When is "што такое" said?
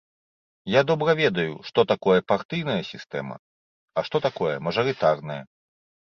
1.67-2.19, 4.09-4.55